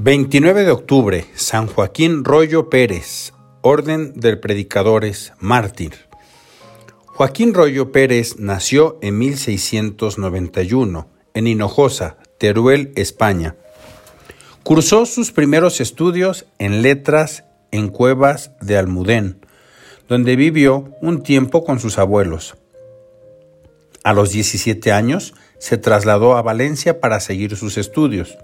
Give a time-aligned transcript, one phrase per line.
[0.00, 3.32] 29 de octubre, San Joaquín Rollo Pérez,
[3.62, 6.06] Orden del Predicadores, mártir.
[7.04, 13.56] Joaquín Rollo Pérez nació en 1691 en Hinojosa, Teruel, España.
[14.62, 17.42] Cursó sus primeros estudios en letras
[17.72, 19.44] en Cuevas de Almudén,
[20.08, 22.56] donde vivió un tiempo con sus abuelos.
[24.04, 28.38] A los 17 años se trasladó a Valencia para seguir sus estudios.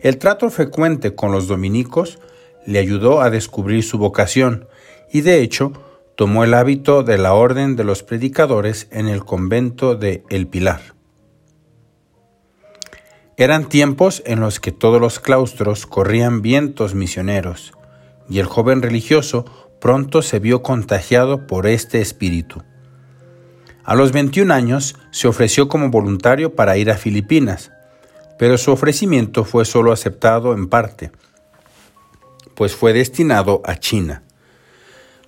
[0.00, 2.18] El trato frecuente con los dominicos
[2.66, 4.68] le ayudó a descubrir su vocación
[5.12, 5.72] y de hecho
[6.16, 10.80] tomó el hábito de la Orden de los Predicadores en el convento de El Pilar.
[13.36, 17.72] Eran tiempos en los que todos los claustros corrían vientos misioneros,
[18.28, 19.44] y el joven religioso
[19.80, 22.64] pronto se vio contagiado por este espíritu.
[23.84, 27.70] A los 21 años se ofreció como voluntario para ir a Filipinas,
[28.38, 31.10] pero su ofrecimiento fue solo aceptado en parte,
[32.54, 34.22] pues fue destinado a China.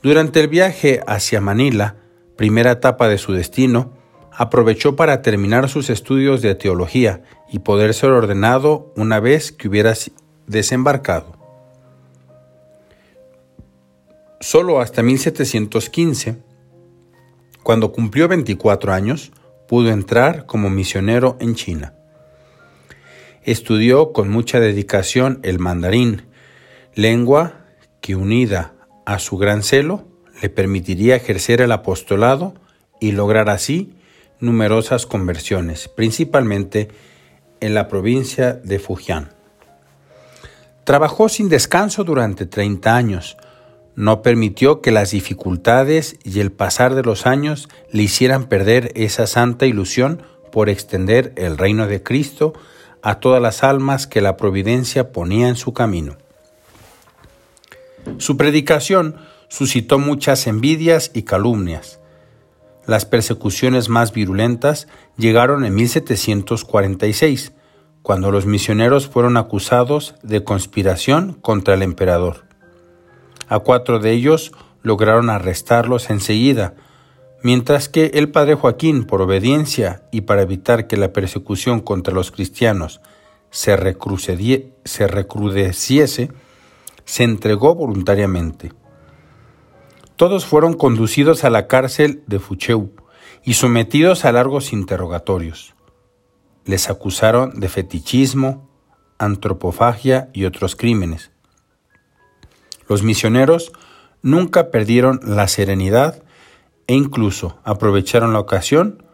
[0.03, 1.97] Durante el viaje hacia Manila,
[2.37, 3.93] primera etapa de su destino,
[4.33, 7.23] aprovechó para terminar sus estudios de teología
[7.53, 9.93] y poder ser ordenado una vez que hubiera
[10.47, 11.37] desembarcado.
[14.41, 16.43] Solo hasta 1715,
[17.63, 19.33] cuando cumplió 24 años,
[19.69, 22.00] pudo entrar como misionero en China.
[23.43, 26.27] Estudió con mucha dedicación el mandarín,
[26.95, 27.65] lengua
[28.01, 28.75] que unida
[29.07, 30.05] a su gran celo
[30.43, 32.55] le permitiría ejercer el apostolado
[33.01, 33.95] y lograr así
[34.41, 36.89] numerosas conversiones, principalmente
[37.61, 39.31] en la provincia de Fujian.
[40.85, 43.37] Trabajó sin descanso durante 30 años.
[43.97, 49.27] No permitió que las dificultades y el pasar de los años le hicieran perder esa
[49.27, 52.55] santa ilusión por extender el reino de Cristo
[53.03, 56.17] a todas las almas que la providencia ponía en su camino.
[58.19, 59.17] Su predicación
[59.49, 62.01] suscitó muchas envidias y calumnias.
[62.87, 67.53] Las persecuciones más virulentas llegaron en 1746,
[68.03, 72.45] cuando los misioneros fueron acusados de conspiración contra el emperador.
[73.49, 76.75] A cuatro de ellos lograron arrestarlos enseguida,
[77.43, 82.31] mientras que el padre Joaquín, por obediencia y para evitar que la persecución contra los
[82.31, 83.01] cristianos
[83.51, 86.31] se, recrudeciese,
[87.05, 88.73] se entregó voluntariamente.
[90.17, 92.93] Todos fueron conducidos a la cárcel de Fucheu
[93.43, 95.75] y sometidos a largos interrogatorios.
[96.67, 98.69] Les acusaron de fetichismo,
[99.19, 101.31] antropofagia y otros crímenes.
[102.89, 103.73] Los misioneros
[104.23, 106.23] nunca perdieron la serenidad
[106.91, 109.05] e incluso aprovecharon la ocasión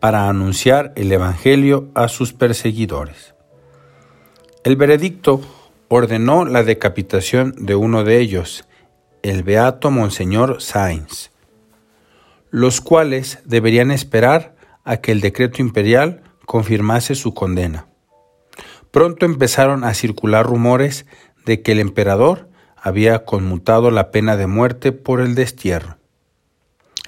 [0.00, 3.34] para anunciar el Evangelio a sus perseguidores.
[4.64, 5.40] El veredicto
[5.88, 8.68] ordenó la decapitación de uno de ellos,
[9.22, 11.30] el beato Monseñor Sainz,
[12.50, 14.54] los cuales deberían esperar
[14.84, 17.86] a que el decreto imperial confirmase su condena.
[18.90, 21.06] Pronto empezaron a circular rumores
[21.46, 26.01] de que el emperador había conmutado la pena de muerte por el destierro.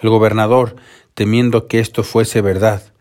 [0.04, 0.76] El gobernador,
[1.15, 2.92] temiendo que esto fuese verdad,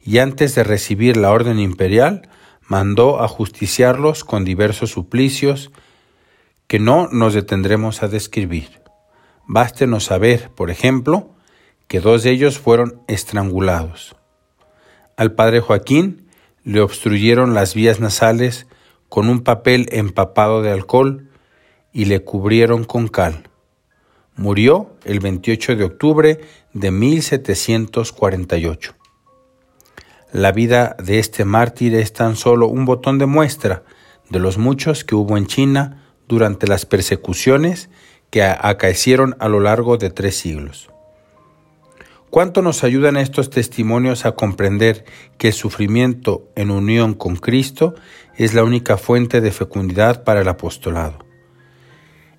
[0.00, 2.28] y antes de recibir la orden imperial,
[2.68, 5.72] mandó a justiciarlos con diversos suplicios
[6.68, 8.80] que no nos detendremos a describir.
[9.44, 11.30] Bástenos saber, por ejemplo,
[11.88, 14.14] que dos de ellos fueron estrangulados.
[15.16, 16.28] Al padre Joaquín
[16.62, 18.68] le obstruyeron las vías nasales
[19.08, 21.28] con un papel empapado de alcohol
[21.92, 23.48] y le cubrieron con cal.
[24.36, 26.40] Murió el 28 de octubre
[26.72, 28.94] de 1748.
[30.32, 33.82] La vida de este mártir es tan solo un botón de muestra
[34.30, 37.90] de los muchos que hubo en China durante las persecuciones
[38.30, 40.88] que acaecieron a lo largo de tres siglos.
[42.30, 45.04] ¿Cuánto nos ayudan estos testimonios a comprender
[45.36, 47.94] que el sufrimiento en unión con Cristo
[48.38, 51.18] es la única fuente de fecundidad para el apostolado?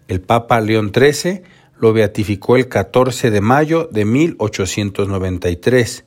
[0.07, 1.43] El Papa León XIII
[1.83, 6.05] lo beatificó el 14 de mayo de 1893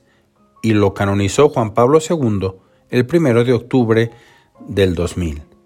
[0.63, 2.53] y lo canonizó Juan Pablo II
[2.89, 4.11] el 1 de octubre
[4.67, 5.56] del 2000.